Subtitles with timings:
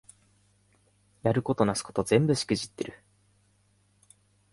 [1.21, 3.03] やることなすこと全部しくじってる